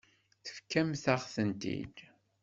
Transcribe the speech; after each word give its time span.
Tefkamt-aɣ-tent-id. 0.43 1.97